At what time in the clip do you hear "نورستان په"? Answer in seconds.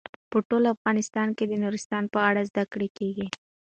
1.63-2.19